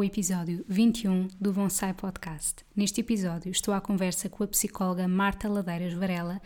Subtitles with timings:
[0.00, 2.64] Ao episódio 21 do Bonsai Podcast.
[2.74, 6.40] Neste episódio estou à conversa com a psicóloga Marta Ladeiras Varela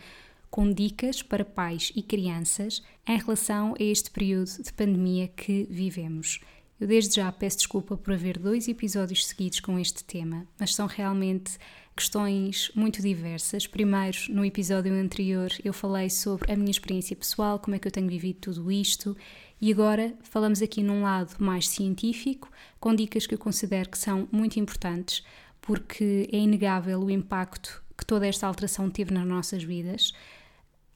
[0.51, 6.41] com dicas para pais e crianças em relação a este período de pandemia que vivemos.
[6.77, 10.85] Eu desde já peço desculpa por haver dois episódios seguidos com este tema, mas são
[10.85, 11.57] realmente
[11.95, 13.65] questões muito diversas.
[13.65, 17.91] Primeiro, no episódio anterior, eu falei sobre a minha experiência pessoal, como é que eu
[17.91, 19.15] tenho vivido tudo isto
[19.61, 24.27] e agora falamos aqui num lado mais científico, com dicas que eu considero que são
[24.31, 25.23] muito importantes,
[25.61, 30.13] porque é inegável o impacto que toda esta alteração teve nas nossas vidas.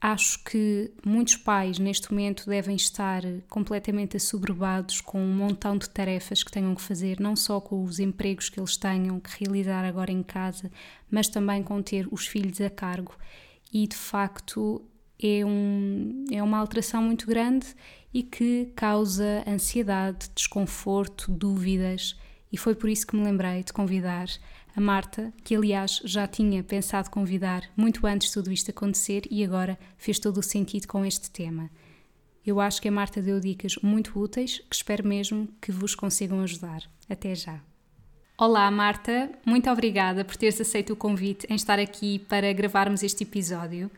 [0.00, 6.42] Acho que muitos pais neste momento devem estar completamente assoberbados com um montão de tarefas
[6.42, 10.10] que tenham que fazer, não só com os empregos que eles tenham que realizar agora
[10.10, 10.70] em casa,
[11.10, 13.14] mas também com ter os filhos a cargo.
[13.72, 14.82] E de facto
[15.22, 17.66] é, um, é uma alteração muito grande
[18.12, 22.18] e que causa ansiedade, desconforto, dúvidas.
[22.52, 24.28] E foi por isso que me lembrei de convidar
[24.74, 29.44] a Marta, que aliás já tinha pensado convidar muito antes de tudo isto acontecer e
[29.44, 31.70] agora fez todo o sentido com este tema.
[32.44, 36.42] Eu acho que a Marta deu dicas muito úteis que espero mesmo que vos consigam
[36.42, 36.82] ajudar.
[37.08, 37.60] Até já!
[38.38, 43.24] Olá, Marta, muito obrigada por teres aceito o convite em estar aqui para gravarmos este
[43.24, 43.90] episódio.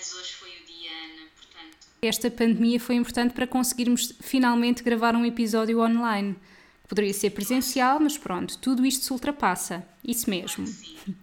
[0.00, 1.76] Mas hoje foi o dia, Ana, portanto.
[2.00, 6.36] Esta pandemia foi importante para conseguirmos finalmente gravar um episódio online.
[6.88, 9.86] Poderia ser presencial, mas pronto, tudo isto se ultrapassa.
[10.02, 10.64] Isso mesmo.
[10.64, 11.18] Claro,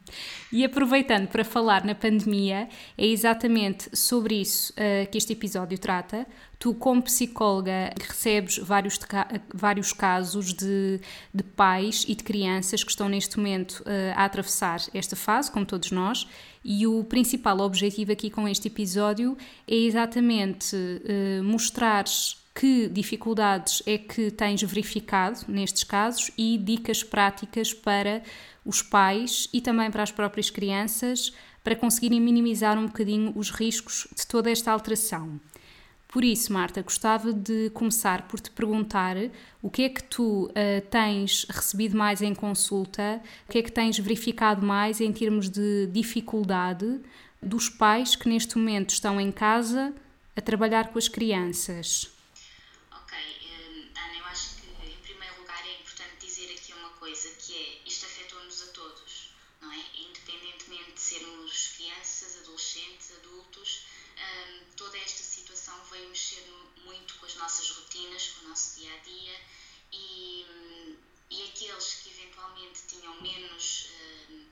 [0.51, 6.25] e aproveitando para falar na pandemia, é exatamente sobre isso uh, que este episódio trata.
[6.57, 8.97] Tu, como psicóloga, recebes vários,
[9.53, 11.01] vários casos de,
[11.33, 15.65] de pais e de crianças que estão neste momento uh, a atravessar esta fase, como
[15.65, 16.27] todos nós,
[16.69, 23.97] e o principal objetivo aqui com este episódio é exatamente uh, mostrares que dificuldades é
[23.97, 28.21] que tens verificado nestes casos e dicas práticas para
[28.65, 31.31] os pais e também para as próprias crianças
[31.63, 35.39] para conseguirem minimizar um bocadinho os riscos de toda esta alteração.
[36.17, 39.15] Por isso, Marta, gostava de começar por te perguntar
[39.61, 40.51] o que é que tu uh,
[40.89, 45.85] tens recebido mais em consulta, o que é que tens verificado mais em termos de
[45.93, 47.01] dificuldade
[47.39, 49.93] dos pais que neste momento estão em casa
[50.35, 52.16] a trabalhar com as crianças.
[67.37, 69.41] Nossas rotinas, com o nosso dia a dia
[69.91, 70.97] e,
[71.29, 73.89] e aqueles que eventualmente tinham menos,
[74.29, 74.45] uh,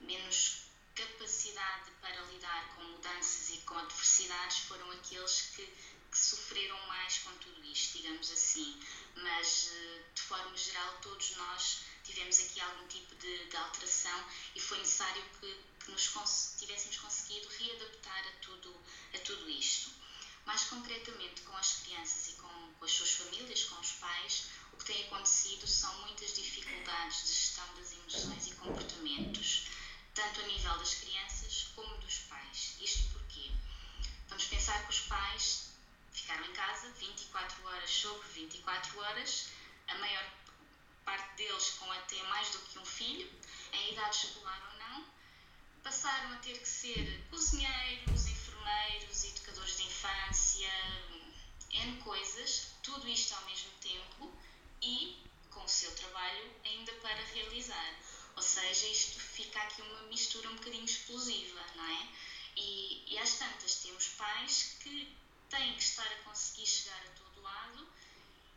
[0.00, 0.62] menos
[0.94, 5.66] capacidade para lidar com mudanças e com adversidades foram aqueles que,
[6.10, 8.80] que sofreram mais com tudo isto, digamos assim.
[9.16, 14.24] Mas, uh, de forma geral, todos nós tivemos aqui algum tipo de, de alteração
[14.54, 18.74] e foi necessário que, que nos cons tivéssemos conseguido readaptar a tudo,
[19.14, 19.95] a tudo isto.
[20.96, 22.48] Mais concretamente, com as crianças e com,
[22.78, 27.32] com as suas famílias, com os pais, o que tem acontecido são muitas dificuldades de
[27.34, 29.66] gestão das emoções e comportamentos,
[30.14, 32.76] tanto a nível das crianças como dos pais.
[32.80, 33.50] Isto porquê?
[34.28, 35.68] Vamos pensar que os pais
[36.12, 39.48] ficaram em casa 24 horas sobre 24 horas,
[39.88, 40.32] a maior
[41.04, 43.30] parte deles com até mais do que um filho,
[43.72, 45.06] em idade escolar ou não,
[45.82, 48.26] passaram a ter que ser cozinheiros,
[48.66, 50.68] enfermeiros, educadores de infância,
[51.70, 54.32] N coisas, tudo isto ao mesmo tempo
[54.82, 57.94] e com o seu trabalho ainda para realizar.
[58.34, 62.08] Ou seja, isto fica aqui uma mistura um bocadinho explosiva, não é?
[62.56, 65.16] E, e às tantas temos pais que
[65.48, 67.86] têm que estar a conseguir chegar a todo lado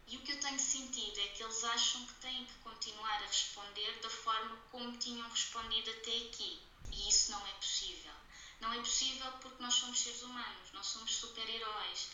[0.07, 3.27] E o que eu tenho sentido é que eles acham que têm que continuar a
[3.27, 6.59] responder da forma como tinham respondido até aqui.
[6.91, 8.13] E isso não é possível.
[8.59, 12.09] Não é possível porque nós somos seres humanos, não somos super-heróis.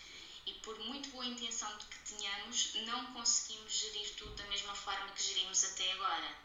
[0.46, 5.12] E por muito boa intenção de que tenhamos, não conseguimos gerir tudo da mesma forma
[5.12, 6.38] que gerimos até agora.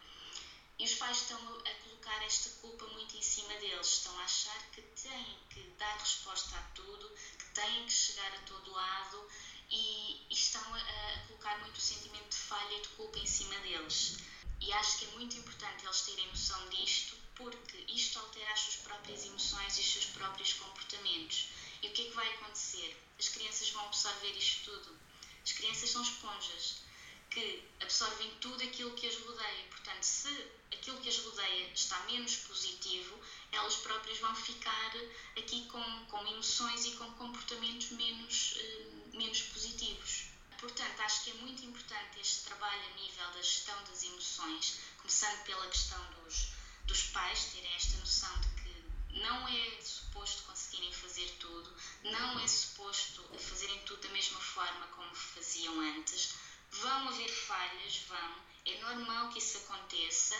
[0.78, 4.58] E os pais estão a colocar esta culpa muito em cima deles, estão a achar
[4.70, 7.06] que têm que dar resposta a tudo,
[7.38, 9.28] que têm que chegar a todo lado
[9.68, 13.26] e, e estão a, a, colocar muito o sentimento de falha e de culpa em
[13.26, 14.16] cima deles.
[14.58, 18.76] E acho que é muito importante eles terem noção disto, porque isto altera as suas
[18.76, 21.48] próprias emoções e os seus próprios comportamentos.
[21.82, 22.96] E o que é que vai acontecer?
[23.18, 24.98] As crianças vão absorver isto tudo.
[25.42, 26.82] As crianças são esponjas
[27.30, 29.64] que absorvem tudo aquilo que as rodeia.
[29.70, 30.28] Portanto, se
[30.72, 33.18] aquilo que as rodeia está menos positivo,
[33.52, 34.92] elas próprias vão ficar
[35.38, 40.24] aqui com, com emoções e com comportamentos menos, eh, menos positivos.
[40.58, 45.42] Portanto, acho que é muito importante este trabalho a nível da gestão das emoções, começando
[45.44, 46.48] pela questão dos,
[46.90, 51.72] dos pais terem esta noção de que não é suposto conseguirem fazer tudo,
[52.02, 56.34] não é suposto fazerem tudo da mesma forma como faziam antes.
[56.68, 60.34] Vão haver falhas, vão, é normal que isso aconteça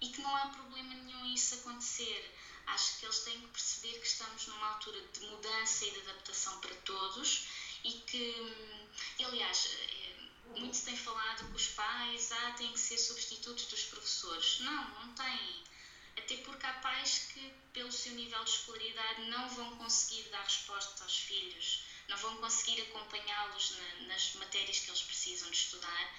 [0.00, 2.34] e que não há problema nenhum em isso acontecer.
[2.66, 6.58] Acho que eles têm que perceber que estamos numa altura de mudança e de adaptação
[6.58, 7.46] para todos
[7.84, 8.88] e que, hum,
[9.24, 10.02] aliás, é,
[10.58, 14.58] muito se tem falado que os pais ah, têm que ser substitutos dos professores.
[14.60, 15.61] Não, não têm.
[16.16, 21.02] Até porque há pais que, pelo seu nível de escolaridade, não vão conseguir dar resposta
[21.04, 26.14] aos filhos, não vão conseguir acompanhá-los na, nas matérias que eles precisam de estudar.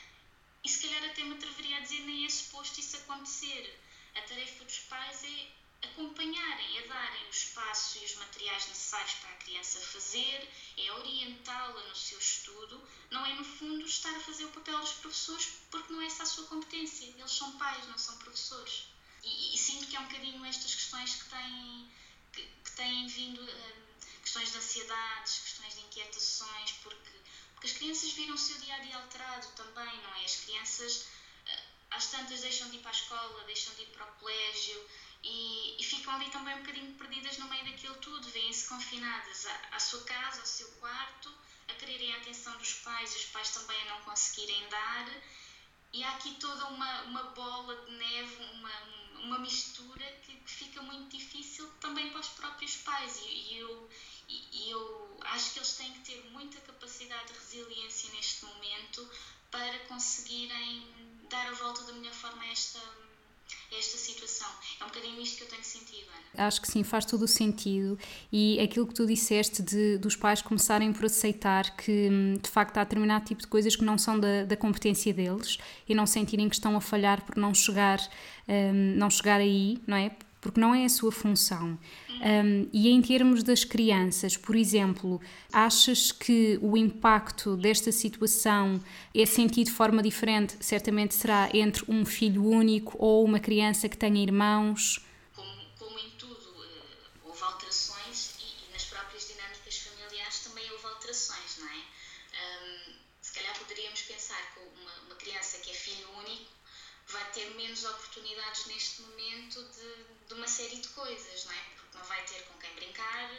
[0.63, 3.80] E se calhar até me atreveria a dizer nem é suposto isso acontecer.
[4.16, 5.51] A tarefa dos pais é
[5.88, 11.84] acompanharem, a darem o espaço e os materiais necessários para a criança fazer, é orientá-la
[11.84, 12.81] no seu estudo,
[13.12, 16.24] não é no fundo estar a fazer o papel dos professores porque não é essa
[16.24, 17.06] a sua competência.
[17.06, 18.93] Eles são pais, não são professores.
[19.23, 21.91] E, e sinto que é um bocadinho estas questões que têm,
[22.33, 23.83] que, que têm vindo, uh,
[24.21, 27.11] questões de ansiedades, questões de inquietações, porque,
[27.53, 30.25] porque as crianças viram o seu dia a dia alterado também, não é?
[30.25, 31.05] As crianças
[31.47, 34.89] uh, às tantas deixam de ir para a escola, deixam de ir para o colégio
[35.23, 39.75] e, e, ficam ali também um bocadinho perdidas no meio daquilo tudo, veem-se confinadas à,
[39.75, 41.33] à, sua casa, ao seu quarto,
[41.69, 45.07] a quererem a atenção dos pais e os pais também a não conseguirem dar.
[45.93, 48.81] E há aqui toda uma, uma bola de neve, uma,
[49.23, 53.19] uma mistura que, que fica muito difícil também para os próprios pais.
[53.25, 53.89] E, e eu,
[54.27, 59.09] e eu acho que eles têm que ter muita capacidade de resiliência neste momento
[59.49, 60.87] para conseguirem
[61.29, 62.79] dar a volta da melhor forma a esta
[63.77, 64.47] esta situação.
[64.79, 66.47] É um bocadinho isto que eu tenho sentido, Ana.
[66.47, 67.97] Acho que sim, faz todo o sentido.
[68.31, 72.77] E aquilo que tu disseste de, dos pais começarem por aceitar que hum, de facto
[72.77, 75.57] há determinado tipo de coisas que não são da, da competência deles
[75.88, 78.00] e não sentirem que estão a falhar por não chegar,
[78.47, 80.11] um, não chegar aí, não é?
[80.44, 81.80] Porque não é a sua função.
[82.10, 88.80] Um, e em termos das crianças, por exemplo, achas que o impacto desta situação
[89.16, 90.57] é sentido de forma diferente?
[90.60, 95.01] Certamente será entre um filho único ou uma criança que tenha irmãos?
[107.34, 111.61] Ter menos oportunidades neste momento de, de uma série de coisas, não é?
[111.75, 113.30] Porque não vai ter com quem brincar,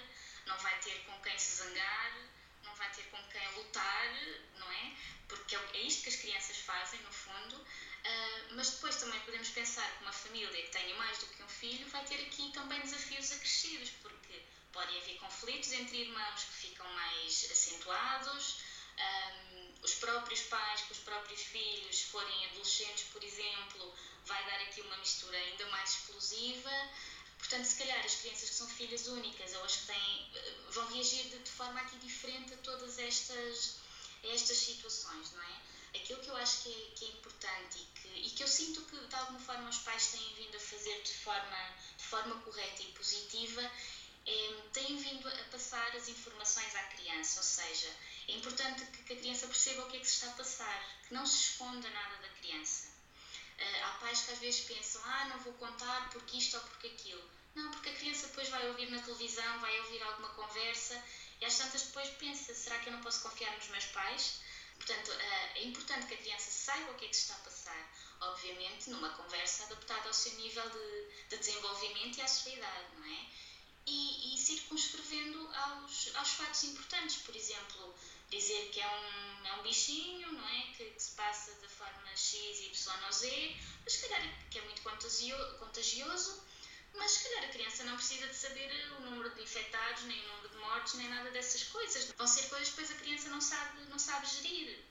[0.47, 2.13] não vai ter com quem se zangar,
[2.63, 4.13] não vai ter com quem lutar,
[4.59, 4.93] não é?
[5.29, 7.57] Porque é, isto que as crianças fazem, no fundo.
[7.57, 11.49] Uh, mas depois também podemos pensar que uma família que tenha mais do que um
[11.49, 16.87] filho vai ter aqui também desafios acrescidos, porque podem haver conflitos entre irmãos que ficam
[16.93, 18.61] mais acentuados,
[18.99, 19.54] um,
[19.85, 24.97] os próprios pais com os próprios filhos, forem adolescentes, por exemplo, vai dar aqui uma
[24.97, 26.91] mistura ainda mais explosiva.
[27.39, 30.87] Portanto, se calhar as crianças que são filhas únicas ou as que têm, eh, vão
[30.95, 33.77] reagir de, de forma aqui diferente a todas estas,
[34.25, 35.61] a estas situações, não é?
[35.99, 38.81] Aquilo que eu acho que é, que é importante e que, e que eu sinto
[38.87, 42.83] que de alguma forma os pais têm vindo a fazer de forma, de forma correta
[42.83, 43.71] e positiva
[44.27, 47.91] é, têm vindo a passar as informações à criança, ou seja,
[48.29, 51.15] é importante que, a criança perceba o que é que se está a passar, que
[51.15, 52.89] não se esconda nada da criança.
[53.59, 56.89] Uh, há pais que às vezes pensam, ah, não vou contar porque isto ou porque
[56.89, 57.31] aquilo.
[57.55, 61.01] Não, porque a criança depois vai ouvir na televisão, vai ouvir alguma conversa
[61.41, 64.41] e às tantas depois pensa, será que eu não posso confiar nos meus pais?
[64.77, 67.39] Portanto, uh, é importante que a criança saiba o que é que se está a
[67.39, 72.97] passar, obviamente numa conversa adaptada ao seu nível de, de desenvolvimento e à sua idade,
[72.97, 73.27] não é?
[73.87, 75.34] E, e circunscrevendo
[76.15, 77.95] aos, fatos importantes, por exemplo,
[78.31, 80.63] dizer que é um, é um bichinho, não é?
[80.77, 84.83] Que, que, se passa da forma X, Y ou Z, mas calhar que é muito
[84.83, 86.43] contagioso,
[86.95, 90.29] mas se calhar a criança não precisa de saber o número de infectados, nem o
[90.29, 92.13] número de mortes, nem nada dessas coisas.
[92.17, 94.85] Vão ser coisas que depois a criança não sabe, não sabe gerir.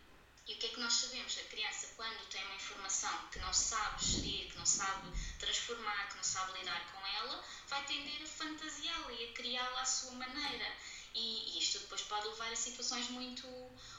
[0.46, 1.38] E o que é que nós sabemos?
[1.38, 5.08] A criança, quando tem uma informação que não sabe gerir, que não sabe
[5.40, 9.86] transformar, que não sabe lidar com ela, vai tender a fantasiá-la e a criá-la à
[9.86, 10.76] sua maneira.
[11.14, 13.48] E, isto depois pode levar a situações muito,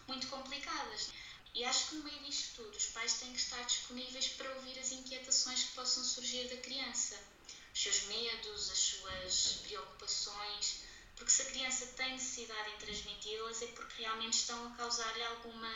[0.06, 1.08] muito complicadas.
[1.54, 4.78] E acho que no meio disto tudo, os pais têm que estar disponíveis para ouvir
[4.78, 7.16] as inquietações que possam surgir da criança,
[7.72, 10.76] os seus medos, as suas preocupações,
[11.14, 15.70] porque se a criança tem necessidade em transmiti-las é porque realmente estão a causar-lhe alguma,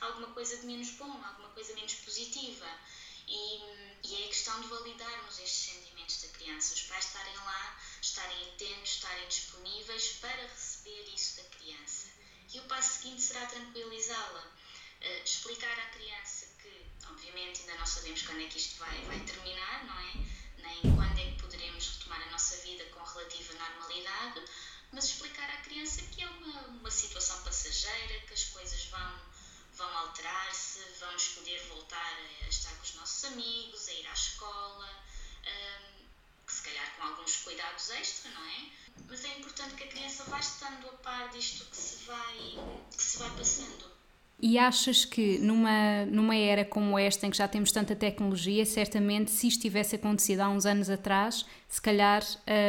[0.00, 2.66] alguma coisa de menos bom, alguma coisa menos positiva.
[3.28, 3.60] E,
[4.04, 8.42] e é a questão de validarmos estes sentimentos da criança, os pais estarem lá, estarem
[8.48, 12.08] atentos, estarem disponíveis para receber isso da criança.
[12.54, 18.22] E o passo seguinte será tranquilizá-la, uh, explicar à criança que, obviamente, ainda não sabemos
[18.22, 20.12] quando é que isto vai, vai terminar, não é?
[20.56, 24.42] Nem quando é que poderemos retomar a nossa vida com relativa normalidade,
[24.90, 29.27] mas explicar à criança que é uma, uma situação passageira, que as coisas vão
[29.78, 34.88] vão alterar-se, vamos poder voltar a estar com os nossos amigos, a ir à escola,
[35.46, 38.66] um, se calhar com alguns cuidados extra, não é?
[39.08, 42.58] Mas é importante que a criança vá estando a par disto que se vai,
[42.94, 43.88] que se vai passando.
[44.40, 49.30] E achas que numa, numa era como esta, em que já temos tanta tecnologia, certamente
[49.30, 52.22] se isto tivesse acontecido há uns anos atrás, se calhar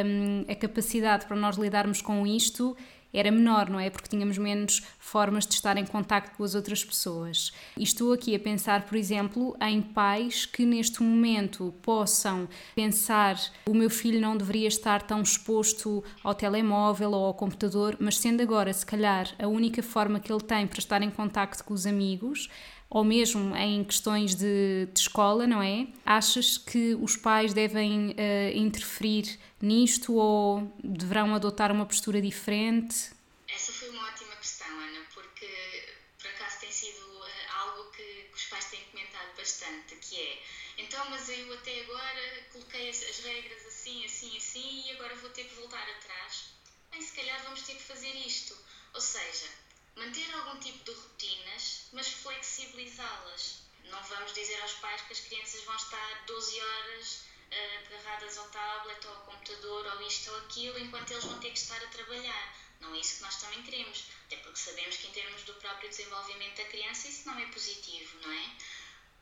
[0.04, 2.76] um, a capacidade para nós lidarmos com isto
[3.12, 3.90] era menor, não é?
[3.90, 7.52] Porque tínhamos menos formas de estar em contacto com as outras pessoas.
[7.76, 13.74] E estou aqui a pensar, por exemplo, em pais que neste momento possam pensar o
[13.74, 18.72] meu filho não deveria estar tão exposto ao telemóvel ou ao computador, mas sendo agora,
[18.72, 22.48] se calhar, a única forma que ele tem para estar em contacto com os amigos,
[22.90, 25.86] ou mesmo em questões de, de escola, não é?
[26.04, 33.12] Achas que os pais devem uh, interferir nisto ou deverão adotar uma postura diferente?
[33.48, 37.26] Essa foi uma ótima questão, Ana, porque por acaso tem sido uh,
[37.60, 40.42] algo que, que, os pais têm comentado bastante, que é
[40.80, 45.30] então, mas eu até agora coloquei as, as regras assim, assim, assim e agora vou
[45.30, 46.54] ter que voltar atrás.
[46.90, 48.56] Bem, se calhar vamos ter que fazer isto.
[48.94, 49.46] Ou seja,
[49.94, 53.62] manter algum tipo de rotinas, mas flexibilizá-las.
[53.84, 58.48] Não vamos dizer aos pais que as crianças vão estar 12 horas uh, agarradas ao
[58.48, 61.88] tablet ou ao computador ou isto ou aquilo enquanto eles vão ter que estar a
[61.88, 62.56] trabalhar.
[62.80, 65.90] Não é isso que nós também queremos, até porque sabemos que em termos do próprio
[65.90, 68.56] desenvolvimento da criança isso não é positivo, não é?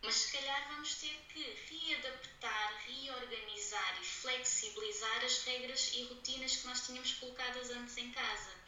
[0.00, 6.66] Mas se calhar vamos ter que readaptar, reorganizar e flexibilizar as regras e rotinas que
[6.66, 8.58] nós tínhamos colocadas antes em casa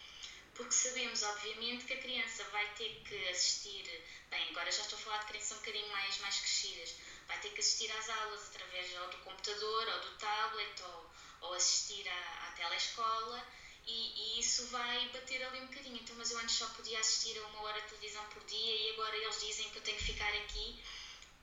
[0.61, 3.83] porque sabemos, obviamente, que a criança vai ter que assistir,
[4.29, 6.97] bem, agora já estou a falar de crianças um bocadinho mais, mais crescidas,
[7.31, 11.11] vai ter que assistir às aulas através ou do computador ou do tablet ou,
[11.43, 13.47] ou assistir à, à telescola
[13.87, 15.97] e, e, isso vai bater ali um bocadinho.
[15.97, 18.91] Então, mas eu antes só podia assistir a uma hora de televisão por dia e
[18.91, 20.83] agora eles dizem que eu tenho que ficar aqui.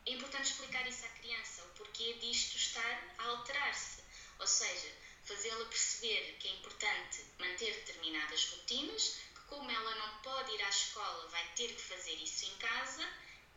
[0.05, 4.03] É importante explicar isso à criança, o porquê disto estar a alterar-se.
[4.39, 10.53] Ou seja, fazê-la perceber que é importante manter determinadas rotinas, que como ela não pode
[10.53, 13.07] ir à escola, vai ter que fazer isso em casa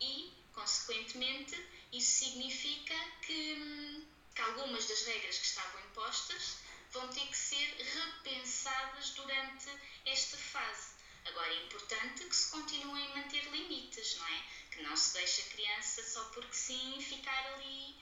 [0.01, 1.55] e, consequentemente,
[1.93, 6.57] isso significa que, que algumas das regras que estavam impostas
[6.93, 9.71] vão ter que ser repensadas durante
[10.07, 11.01] esta fase.
[11.27, 14.45] Agora, é importante que se continuem a manter limites, não é?
[14.71, 17.97] Que não se deixe a criança só porque sim ficar ali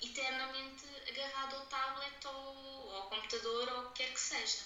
[0.00, 4.58] eternamente agarrado ao tablet ou ao computador ou o que quer que seja.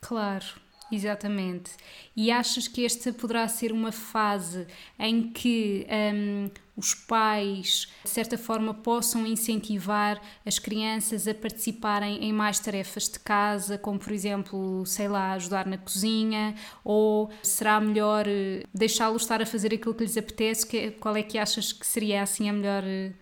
[0.00, 1.72] Claro, exatamente.
[2.14, 4.66] E achas que esta poderá ser uma fase
[4.98, 12.32] em que um, os pais, de certa forma, possam incentivar as crianças a participarem em
[12.32, 18.26] mais tarefas de casa, como por exemplo, sei lá, ajudar na cozinha, ou será melhor
[18.28, 20.90] eh, deixá-los estar a fazer aquilo que lhes apetece?
[21.00, 22.84] Qual é que achas que seria assim a melhor?
[22.84, 23.12] Eh?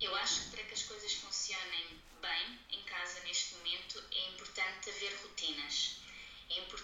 [0.00, 0.52] Eu acho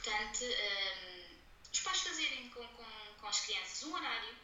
[0.08, 2.84] importante um, os pais fazerem com, com,
[3.20, 4.34] com as crianças um horário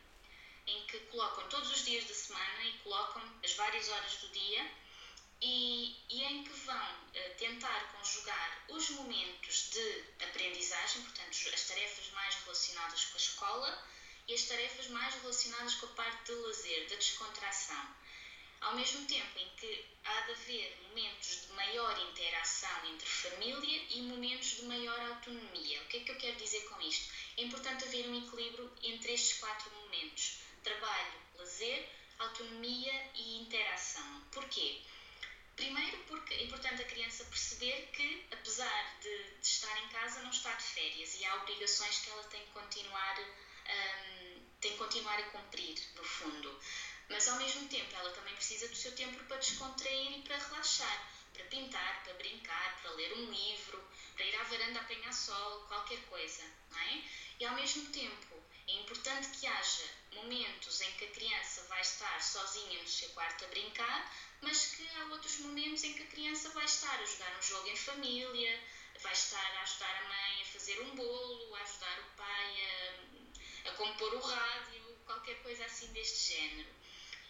[0.66, 4.70] em que colocam todos os dias da semana e colocam as várias horas do dia
[5.42, 12.10] e, e em que vão uh, tentar conjugar os momentos de aprendizagem, portanto, as tarefas
[12.12, 13.88] mais relacionadas com a escola
[14.28, 17.94] e as tarefas mais relacionadas com a parte de lazer, da descontração.
[18.60, 24.00] ao mesmo tempo em que há de haver momentos de maior interação entre família e
[24.02, 25.82] momentos de maior autonomia.
[25.82, 27.12] O que é que eu quero dizer com isto?
[27.36, 31.86] É importante haver um equilíbrio entre estes quatro momentos: trabalho, lazer,
[32.18, 34.22] autonomia e interação.
[34.32, 34.82] Porquê?
[35.56, 40.30] Primeiro, porque é importante a criança perceber que, apesar de, de estar em casa, não
[40.30, 45.18] está de férias e há obrigações que ela tem que continuar, um, tem que continuar
[45.18, 46.58] a cumprir, no fundo.
[47.08, 51.08] Mas, ao mesmo tempo, ela também precisa do seu tempo para descontrair e para relaxar,
[51.32, 53.82] para pintar, para brincar, para ler um livro,
[54.16, 57.02] para ir à varanda apanhar sol, qualquer coisa, não é?
[57.38, 62.22] E, ao mesmo tempo, é importante que haja momentos em que a criança vai estar
[62.22, 66.48] sozinha no seu quarto a brincar, mas que há outros momentos em que a criança
[66.50, 68.60] vai estar a jogar um jogo em família,
[69.00, 72.54] vai estar a ajudar a mãe a fazer um bolo, a ajudar o pai
[73.64, 76.70] a, a compor o rádio, qualquer coisa assim deste género.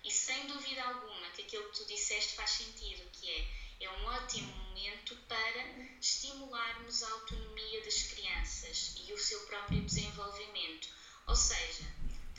[0.02, 4.04] E sem dúvida alguma que aquilo que tu disseste faz sentido, que é, é um
[4.06, 5.62] ótimo momento para
[5.98, 10.88] estimularmos a autonomia das crianças e o seu próprio desenvolvimento
[11.26, 11.84] ou seja,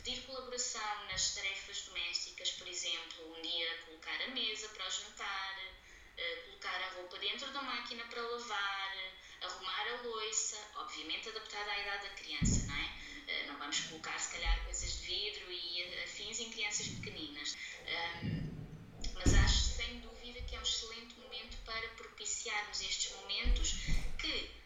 [0.06, 5.58] pedir colaboração nas tarefas domésticas, por exemplo, um dia colocar a mesa para o jantar,
[6.16, 8.92] eh, colocar a roupa dentro da máquina para lavar,
[9.42, 12.98] arrumar a louça, obviamente adaptada à idade da criança, não é?
[13.26, 17.56] Eh, não vamos colocar, se calhar, coisas de vidro e afins em crianças pequeninas.
[19.12, 23.72] Mas acho, sem dúvida, que é um excelente momento para propiciarmos estes momentos
[24.20, 24.65] que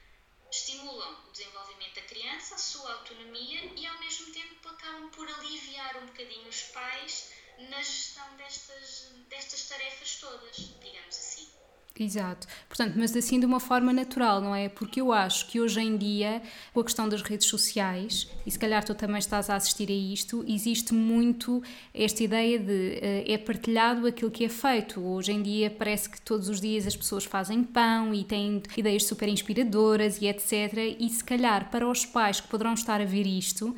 [0.51, 5.97] estimulam o desenvolvimento da criança, a sua autonomia e ao mesmo tempo acabam por aliviar
[5.97, 7.29] um bocadinho os pais
[7.59, 11.60] na gestão destas, destas tarefas todas, digamos assim.
[11.99, 12.47] Exato.
[12.67, 14.69] Portanto, mas assim de uma forma natural, não é?
[14.69, 16.41] Porque eu acho que hoje em dia,
[16.73, 19.93] com a questão das redes sociais, e se calhar tu também estás a assistir a
[19.93, 25.01] isto, existe muito esta ideia de uh, é partilhado aquilo que é feito.
[25.01, 29.05] Hoje em dia parece que todos os dias as pessoas fazem pão e têm ideias
[29.05, 30.97] super inspiradoras e etc.
[30.99, 33.77] E se calhar para os pais que poderão estar a ver isto,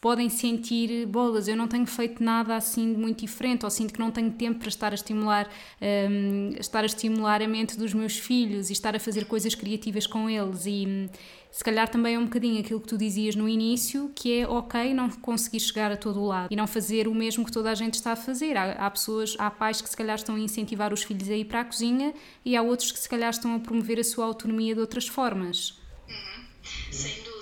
[0.00, 4.10] podem sentir bolas, eu não tenho feito nada assim muito diferente, ou sinto que não
[4.10, 5.50] tenho tempo para estar a estimular,
[5.82, 10.06] um, estar a estimular a mente dos meus filhos e estar a fazer coisas criativas
[10.06, 11.10] com eles e
[11.50, 14.94] se calhar também é um bocadinho aquilo que tu dizias no início, que é ok
[14.94, 17.74] não conseguir chegar a todo o lado e não fazer o mesmo que toda a
[17.74, 18.56] gente está a fazer.
[18.56, 21.44] Há, há pessoas, há pais que se calhar estão a incentivar os filhos a ir
[21.46, 24.74] para a cozinha e há outros que se calhar estão a promover a sua autonomia
[24.74, 25.78] de outras formas.
[26.08, 26.44] Uhum.
[26.90, 27.33] Sem dúvida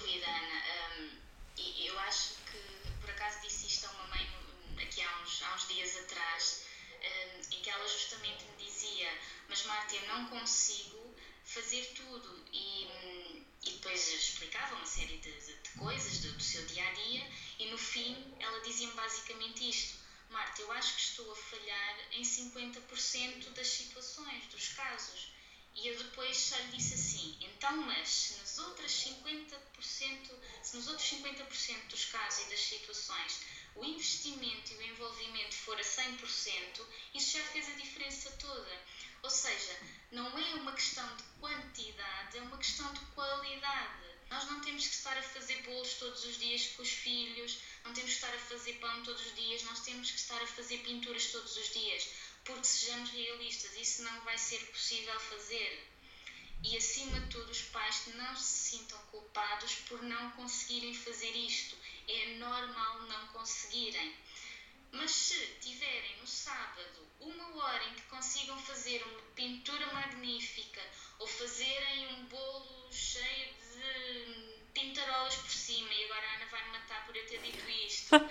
[17.93, 19.99] fim ela dizia-me basicamente isto:
[20.31, 25.31] Marta, eu acho que estou a falhar em 50% das situações, dos casos.
[25.75, 30.89] E eu depois só lhe disse assim: então, mas se nas outras 50%, se nos
[30.89, 33.41] outros 50% dos casos e das situações
[33.75, 38.81] o investimento e o envolvimento for a 100%, isso já fez a diferença toda.
[39.23, 39.79] Ou seja,
[40.11, 44.12] não é uma questão de quantidade, é uma questão de qualidade.
[44.43, 47.93] Nós não temos que estar a fazer bolos todos os dias com os filhos, não
[47.93, 50.79] temos que estar a fazer pão todos os dias, nós temos que estar a fazer
[50.79, 52.09] pinturas todos os dias,
[52.45, 55.89] porque sejamos realistas, isso não vai ser possível fazer.
[56.65, 61.77] E acima de tudo, os pais não se sintam culpados por não conseguirem fazer isto.
[62.09, 64.13] É normal não conseguirem.
[64.91, 70.83] Mas se tiverem no sábado uma hora em que consigam fazer uma pintura magnífica
[71.21, 73.62] ou fazerem um bolo cheio de
[74.75, 78.17] pintarolas por cima, e agora a Ana vai me matar por eu ter dito isto.
[78.17, 78.23] uh,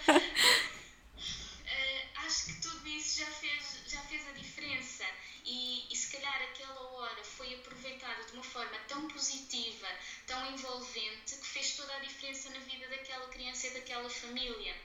[2.26, 5.06] acho que tudo isso já fez, já fez a diferença.
[5.44, 9.88] E, e se calhar aquela hora foi aproveitada de uma forma tão positiva,
[10.28, 14.76] tão envolvente, que fez toda a diferença na vida daquela criança e daquela família.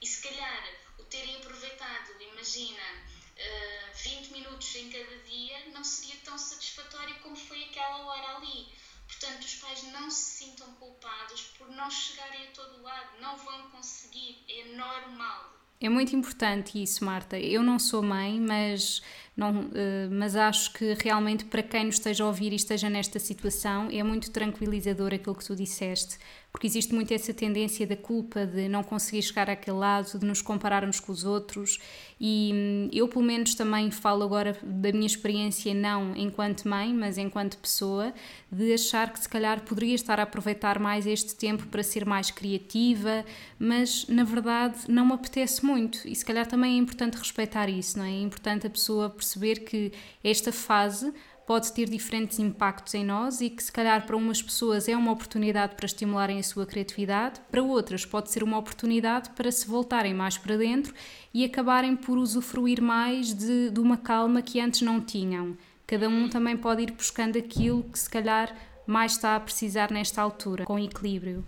[0.00, 5.84] E se calhar o terem aproveitado, imagina, uh, eh, 20 minutos em cada dia, não
[5.84, 8.68] seria tão satisfatório como foi aquela hora ali.
[9.12, 13.70] Portanto, os pais não se sintam culpados por não chegarem a todo lado, não vão
[13.70, 15.52] conseguir, é normal.
[15.80, 17.38] É muito importante isso, Marta.
[17.38, 19.02] Eu não sou mãe, mas
[19.34, 19.70] não,
[20.10, 24.02] mas acho que realmente para quem nos esteja a ouvir e esteja nesta situação é
[24.02, 26.18] muito tranquilizador aquilo que tu disseste,
[26.52, 30.42] porque existe muito essa tendência da culpa de não conseguir chegar àquele lado, de nos
[30.42, 31.78] compararmos com os outros.
[32.20, 37.16] E hum, eu, pelo menos, também falo agora da minha experiência, não enquanto mãe, mas
[37.16, 38.12] enquanto pessoa,
[38.50, 42.30] de achar que se calhar poderia estar a aproveitar mais este tempo para ser mais
[42.30, 43.24] criativa,
[43.58, 46.06] mas na verdade não me apetece muito.
[46.06, 48.10] E se calhar também é importante respeitar isso, não é?
[48.10, 51.12] É importante a pessoa perceber que esta fase
[51.46, 55.12] pode ter diferentes impactos em nós e que, se calhar, para umas pessoas é uma
[55.12, 60.14] oportunidade para estimularem a sua criatividade, para outras pode ser uma oportunidade para se voltarem
[60.14, 60.94] mais para dentro
[61.34, 65.56] e acabarem por usufruir mais de, de uma calma que antes não tinham.
[65.86, 68.54] Cada um também pode ir buscando aquilo que, se calhar,
[68.86, 71.44] mais está a precisar nesta altura, com equilíbrio.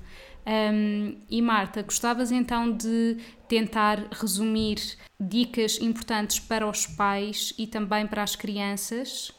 [0.47, 3.17] Um, e Marta, gostavas então de
[3.49, 9.33] tentar resumir dicas importantes para os pais e também para as crianças?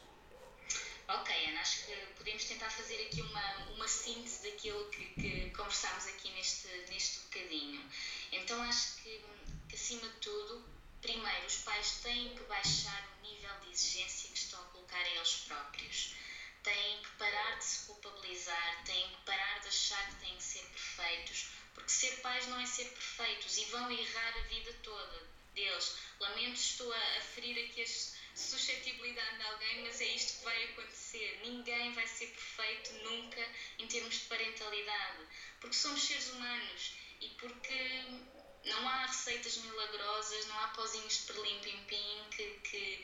[1.07, 3.43] Ok, Ana, acho que podemos tentar fazer aqui uma,
[3.75, 7.81] uma síntese daquilo que, que conversámos aqui neste, neste bocadinho.
[8.31, 9.21] Então, acho que,
[9.69, 10.63] que, acima de tudo,
[11.01, 15.09] primeiro, os pais têm que baixar o nível de exigência que estão a colocar a
[15.15, 16.15] eles próprios.
[16.65, 20.65] Têm que parar de se culpabilizar, têm que parar de achar que têm que ser
[20.65, 25.95] perfeitos, porque ser pais não é ser perfeitos e vão errar a vida toda deles.
[26.19, 30.63] Lamento, estou a, a ferir aqui as suscetibilidade de alguém, mas é isto que vai
[30.65, 31.39] acontecer.
[31.41, 33.49] Ninguém vai ser perfeito nunca
[33.79, 35.25] em termos de parentalidade,
[35.59, 38.03] porque somos seres humanos e porque
[38.65, 43.03] não há receitas milagrosas, não há pozinhos de perlim-pim-pim, que, que,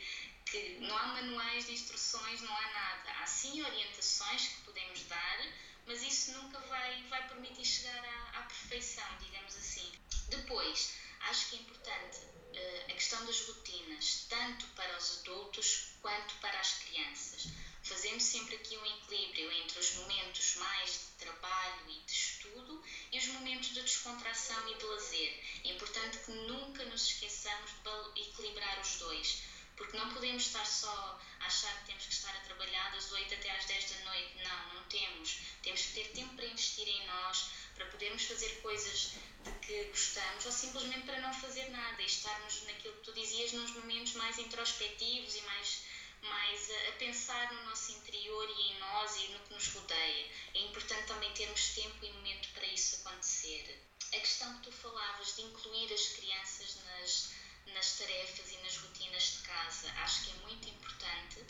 [0.52, 3.12] que não há manuais de instruções, não há nada.
[3.22, 5.48] Há sim orientações que podemos dar,
[5.86, 9.90] mas isso nunca vai, vai permitir chegar à, à perfeição, digamos assim.
[10.28, 16.36] Depois, acho que é importante uh, a questão das rotinas, tanto para os adultos quanto
[16.36, 17.48] para as crianças.
[17.84, 23.18] Fazendo sempre aqui um equilíbrio entre os momentos mais de trabalho e de estudo e
[23.18, 25.44] os momentos de descontração e de lazer.
[25.64, 29.44] É importante que nunca nos esqueçamos de equilibrar os dois,
[29.82, 33.34] porque não podemos estar só a achar que temos que estar a trabalhar das 8
[33.34, 34.44] até às 10 da noite.
[34.44, 35.40] Não, não temos.
[35.64, 39.14] Temos que ter tempo para investir em nós, para podermos fazer coisas
[39.44, 43.54] de que gostamos ou simplesmente para não fazer nada e estarmos naquilo que tu dizias,
[43.54, 45.82] nos momentos mais introspectivos e mais,
[46.22, 50.32] mais a, pensar no nosso interior e em nós e no que nos rodeia.
[50.54, 53.82] É importante também termos tempo e momento para isso acontecer.
[54.14, 57.32] A questão que tu falavas de incluir as crianças nas,
[57.68, 61.46] nas tarefas e nas rotinas de casa, acho que é muito importante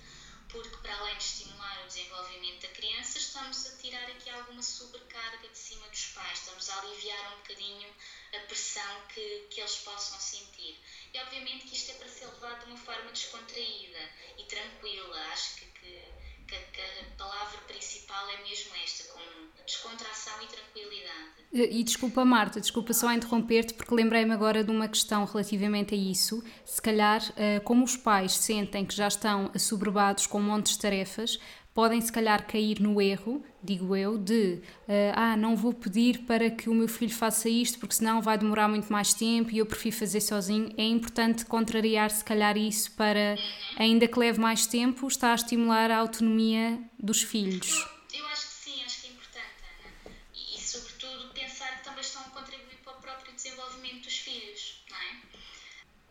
[0.51, 5.47] porque para além de estimular o desenvolvimento da criança, estamos a tirar aqui alguma sobrecarga
[5.47, 7.89] de cima dos pais, estamos a aliviar um bocadinho
[8.35, 10.77] a pressão que, que eles possam sentir.
[11.13, 15.17] E obviamente que isto é para ser levado de uma forma descontraída e tranquila.
[15.31, 16.03] Acho que, que
[16.51, 19.21] que, que, a palavra principal é mesmo esta, com
[19.65, 21.31] descontração e tranquilidade.
[21.53, 26.43] E desculpa, Marta, desculpa só interromper-te, porque lembrei-me agora de uma questão relativamente a isso.
[26.65, 31.39] Se calhar, eh, como os pais sentem que já estão assoberbados com montes de tarefas,
[31.73, 36.49] podem se calhar cair no erro, digo eu, de uh, ah, não vou pedir para
[36.49, 39.65] que o meu filho faça isto porque senão vai demorar muito mais tempo e eu
[39.65, 40.73] prefiro fazer sozinho.
[40.77, 43.37] É importante contrariar se calhar isso para,
[43.77, 47.87] ainda que leve mais tempo, está a estimular a autonomia dos filhos.
[48.13, 50.15] Eu, acho que sim, acho que é importante, Ana.
[50.35, 55.15] E, sobretudo pensar que também estão a contribuir para o próprio desenvolvimento dos filhos, é?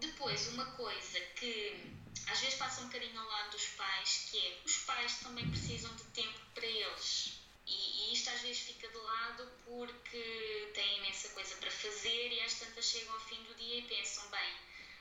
[0.00, 4.60] Depois, uma coisa que às vezes passa um bocadinho ao lado dos pais, que é
[4.64, 7.32] os pais também precisam de tempo para eles.
[7.66, 12.40] E, e isto às vezes fica de lado porque têm imensa coisa para fazer e
[12.40, 14.54] às tantas chegam ao fim do dia e pensam, bem,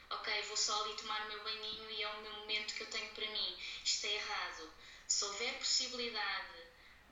[0.10, 2.90] ok, vou só ali tomar o meu banhinho e é o meu momento que eu
[2.90, 3.58] tenho para mim.
[3.84, 4.72] Isto é errado.
[5.08, 6.59] Se houver possibilidade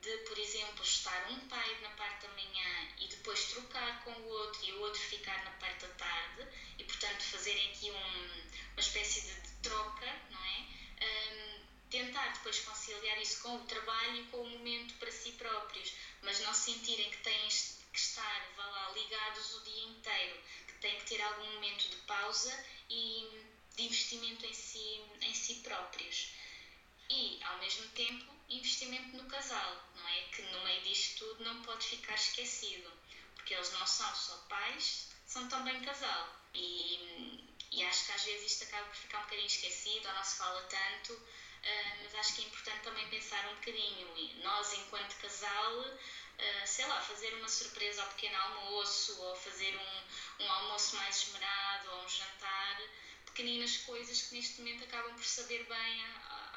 [0.08, 4.28] de, por exemplo, estar um pai na parte da manhã e depois trocar com o
[4.30, 8.80] outro e o outro ficar na parte da tarde e, portanto, fazerem aqui um, uma
[8.80, 10.66] espécie de, de troca, não é?
[11.04, 15.94] Um, tentar depois conciliar isso com o trabalho e com o momento para si próprios,
[16.22, 17.48] mas não sentirem que têm
[17.92, 21.98] que estar, vá lá, ligados o dia inteiro, que têm que ter algum momento de
[22.08, 26.32] pausa e de investimento em si, em si próprios.
[27.10, 29.87] E, ao mesmo tempo, investimento no casal,
[30.98, 32.92] disto tudo não pode ficar esquecido,
[33.36, 36.36] porque eles não são só pais, são também casal.
[36.54, 40.24] E, e acho que às vezes isto acaba por ficar um bocadinho esquecido, ou não
[40.24, 44.18] se fala tanto, uh, mas acho que é importante também pensar um bocadinho.
[44.18, 49.76] E nós, enquanto casal, uh, sei lá, fazer uma surpresa ao pequeno almoço, ou fazer
[49.76, 52.78] um, um almoço mais esmerado, ou um jantar
[53.26, 56.04] pequeninas coisas que neste momento acabam por saber bem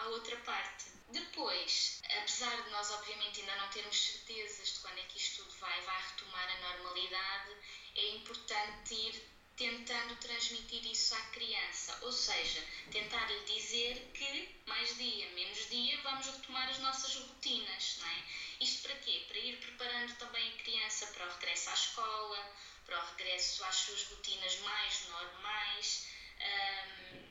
[0.00, 0.90] à, outra parte.
[1.08, 5.58] Depois, apesar de nós obviamente ainda não termos certezas de quando é que isto tudo
[5.58, 7.56] vai, vai retomar a normalidade,
[7.96, 14.96] é importante ir tentando transmitir isso à criança, ou seja, tentar lhe dizer que mais
[14.96, 18.24] dia, menos dia, vamos retomar as nossas rotinas, não é?
[18.60, 19.24] Isto para quê?
[19.28, 23.74] Para ir preparando também a criança para o regresso à escola, para o regresso às
[23.74, 26.06] suas rotinas mais normais,
[26.40, 27.29] um,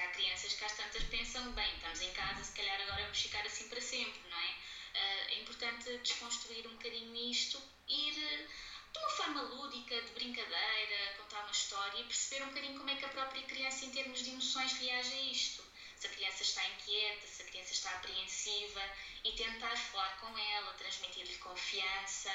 [0.00, 3.20] porque há crianças que às tantas pensam, bem, estamos em casa, se calhar agora vamos
[3.20, 4.50] ficar assim para sempre, não é?
[4.50, 11.42] Uh, é importante desconstruir um bocadinho isto, ir de uma forma lúdica, de brincadeira, contar
[11.42, 14.30] uma história e perceber um bocadinho como é que a própria criança, em termos de
[14.30, 15.64] emoções, reage a isto.
[15.96, 18.82] Se a criança está inquieta, se a criança está apreensiva
[19.22, 22.32] e tentar falar com ela, transmitir-lhe confiança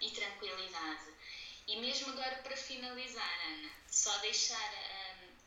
[0.00, 1.12] e tranquilidade.
[1.66, 4.72] E mesmo agora para finalizar, Ana, só deixar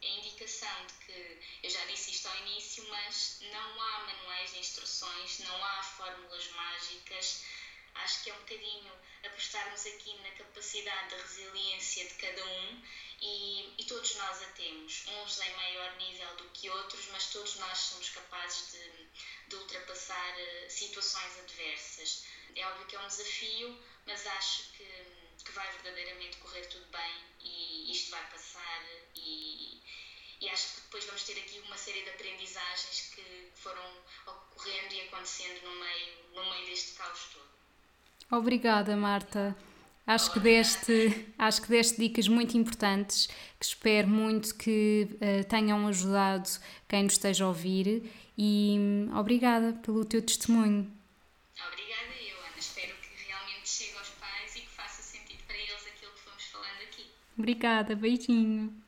[0.02, 4.60] a, indicação de que eu já disse isto ao início, mas não há manuais de
[4.60, 7.44] instruções, não há fórmulas mágicas.
[7.96, 8.92] Acho que é um bocadinho
[9.26, 12.84] apostarmos aqui na capacidade de resiliência de cada um
[13.22, 17.56] e, e, todos nós a temos, uns em maior nível do que outros, mas todos
[17.58, 19.10] nós somos capazes de,
[19.48, 22.26] de ultrapassar uh, situações adversas.
[22.56, 24.88] É óbvio que é um desafio, mas acho que,
[25.46, 28.86] que vai verdadeiramente correr tudo bem e isto vai passar
[29.16, 29.81] e,
[30.42, 33.24] e acho que depois vamos ter aqui uma série de aprendizagens que
[33.54, 33.84] foram
[34.26, 38.40] ocorrendo e acontecendo no meio, no meio deste caos todo.
[38.40, 39.56] Obrigada, Marta.
[40.08, 43.28] Acho que, deste, acho que deste dicas muito importantes
[43.60, 46.50] que espero muito que uh, tenham ajudado
[46.90, 50.92] quem nos esteja a ouvir e um, obrigada pelo teu testemunho.
[51.68, 52.58] Obrigada eu, Ana.
[52.58, 56.44] Espero que realmente chegue aos pais e que faça sentido para eles aquilo que fomos
[56.46, 57.06] falando aqui.
[57.38, 58.81] Obrigada, beijinho.